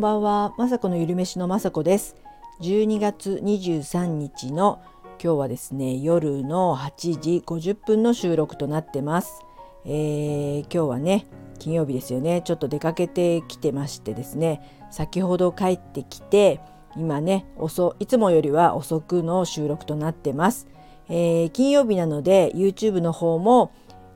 [0.00, 2.16] んばんは、まさこのゆるめしのまさこです。
[2.62, 4.80] 12月23日の
[5.22, 9.42] 今日はですね、夜の8時50分の収録となってます。
[9.84, 11.26] えー、今日はね、
[11.58, 12.40] 金曜日ですよね。
[12.40, 16.62] ちょっと出かけてきてましてですね、先ほど帰ってきて、
[16.96, 20.66] 今ね、遅いつもよりは遅くの収録となってます。
[21.10, 23.70] えー、金曜日なので YouTube の方も、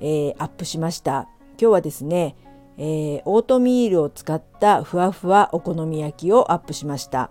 [0.00, 1.28] えー、アップしました。
[1.50, 2.34] 今日はですね、
[2.78, 7.30] えー、オートミールを使ったふわふわお好み焼きをアップしました。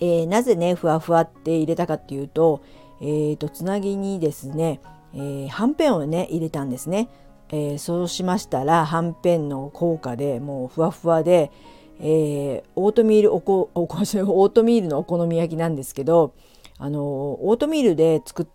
[0.00, 2.60] えー、なぜねふわふわって入れたかっていうと,、
[3.00, 4.80] えーと、つなぎにですね、
[5.14, 7.08] えー、はんぺんをね入れたんですね、
[7.48, 11.50] えー、そうしましたらはんぺんの効果でもうふわふわで、
[11.98, 16.34] えー、オートミールおこおこオートミールのお好み焼きなんですけど
[16.78, 18.46] あのオートミールで作っ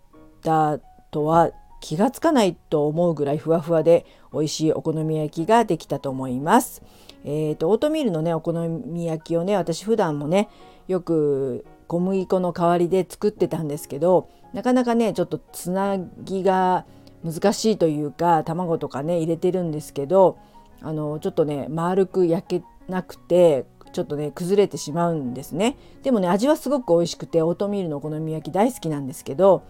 [0.42, 0.78] た
[1.10, 1.50] とは
[1.82, 6.80] 気がつかないと思うぐらいふわふわで美味しいお好み焼きができたと思います。
[7.24, 10.48] えーと、オートミールのねお好み焼きをね私普段もね
[10.88, 16.86] よく小麦粉の代わりで作ってたんですけどなかなかねちょっとつなぎが
[17.24, 20.38] 難しいというか卵とかね入れてるんですけど
[20.80, 29.62] あのちょっとね丸く焼けなくてちょっとね崩れてしまうんですねでもね味はすごく美味しくてオートミールのお好み焼き大好きなんですけど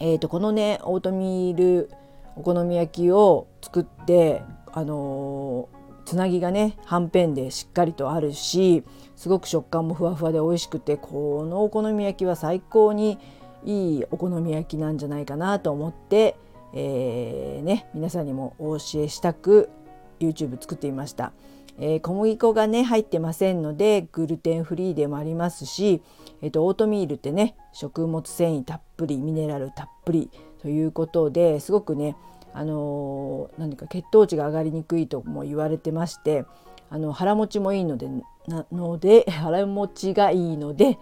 [0.00, 1.90] えーと、このねオートミール
[2.36, 4.42] お好み焼きを作って
[4.72, 8.82] あのー、つなぎがねはんぺんでしっかりとあるし
[9.14, 13.18] すごく食感もふわふわで美味しくてこのお好み焼きは最高に
[13.64, 16.36] いいお好み焼きなんじゃないかなと思って、
[16.74, 19.70] えー、ね、皆さんにもお教えしたく
[20.20, 21.32] YouTube 作ってみました。
[21.78, 26.02] えー、小麦粉がね入ってませんのでグルテンフリーでもありますし、
[26.40, 30.30] えーと、オートミールってね食物繊維たっぷりミネラルたっぷり
[30.62, 32.16] ということですごくね
[32.52, 36.44] あのー、何か血糖値が上がりにくいとも言われてまして
[36.90, 38.08] あの腹持ちもいいので
[38.46, 40.98] なので 腹持ちがいいので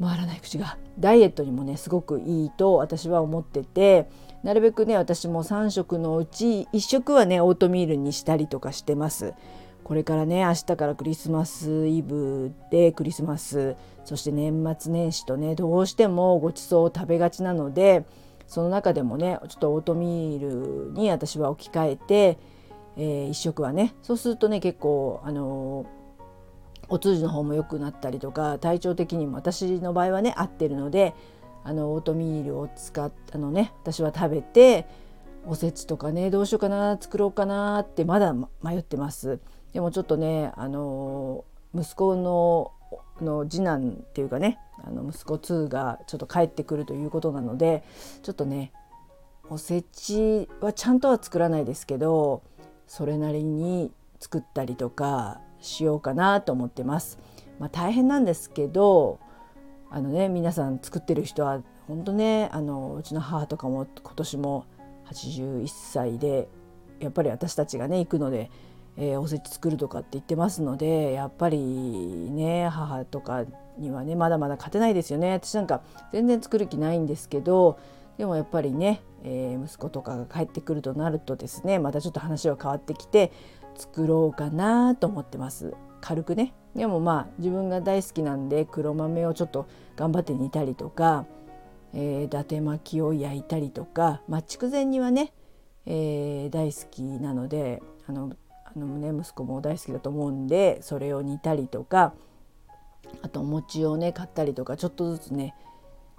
[0.00, 4.08] 回らない口がダイエットにもねすごくいいと私は思ってて
[4.42, 9.34] なるべくね私も3食のうち1食はねオートミールにしたりとかしてます。
[9.88, 18.04] これからね明日からクリスマスイブでクリスマスそして年末年始とねどうしてもごちそうを食べがちなので
[18.46, 22.38] その中でもねちょっとオートミールに私は置き換えて、
[22.98, 25.86] えー、1食はねそうするとね結構あの
[26.90, 31.14] お通じの方も良くなったりとか体調的にも私の場合はね合ってるので
[31.64, 34.86] あのオートミールを使ったのね私は食べて
[35.46, 39.40] おせちとかねどうしようかな作ろうかなってまだ迷ってます。
[39.72, 42.72] でもちょっとねあの息子の
[43.20, 47.82] の次男っていうかねあの息子2がちょっと帰ってくるということなので
[48.22, 48.72] ちょっとね
[49.50, 52.42] おせちはちゃんとは作らないですけど
[52.86, 53.90] それなりに
[54.20, 57.18] 作ったりとかしようかなと思ってます。
[57.58, 59.18] まあ、大変なんですけど
[59.90, 64.66] あのね皆さん作ってる人は本当ねあのうちの母とかも今年も
[65.10, 66.48] 81歳で
[67.00, 68.50] やっぱり私たちがね行くので
[69.00, 73.44] えー、おせち作るとかって言ってますのでやっぱりね母とか
[73.78, 75.32] にはねまだまだ勝てないですよね。
[75.32, 75.82] 私なんか
[76.12, 77.78] 全然作る気ないんですけど
[78.18, 83.32] でもやっぱりね、えー、息子とかが帰ってくるとなるとですねまたちょっと話は変わってきて
[83.76, 85.74] 作ろうかなと思ってます。
[86.00, 86.52] 軽くね。
[86.74, 91.24] でもまあ自分が大好きなんで黒豆をちょっと頑張って煮たりとか、
[91.94, 95.32] えー、伊達巻きを焼いたりとか、まあ、筑前煮はね、
[95.86, 98.32] えー、大好きなのであの
[98.74, 102.14] あのね息子も大好きだと思うんでそれを煮たりとか
[103.22, 105.54] あとお餅をね買ったりとかちょっとずつね、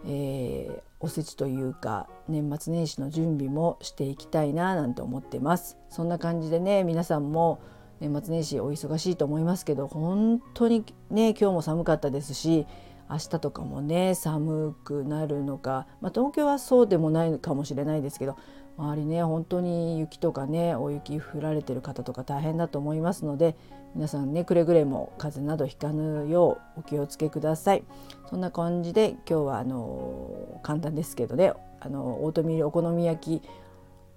[0.06, 5.78] えー、おせちというか年末年始の準備もしていきたいななんて思ってます。
[5.90, 7.60] そんな感じでね皆さんも
[8.00, 12.66] 年末年始お忙しいと思いますけど本当にね今日も寒かったですし
[13.10, 18.38] 明日とかもね寒くなるのか、まあ、東京はそうでもないかもしれないですけど
[18.78, 23.58] 周りね本当に雪とかね大雪降られてる方とか大変だと思いますので
[23.96, 27.84] 皆さんねくれぐれも風邪などひかぬようお気をつけください。
[28.30, 33.44] そんな感じで今日はあの簡単ですけどねあのオートミールお好み焼き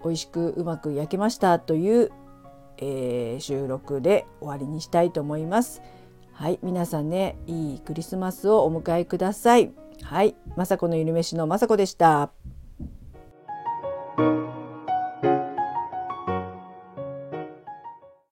[0.05, 2.13] 美味しくうまく焼けましたという、
[2.77, 5.81] えー、収録で終わりにしたいと思います。
[6.33, 12.33] はい皆さんねいいクリスマスをお迎えくださいはい、雅子のゆるめしの雅子でした。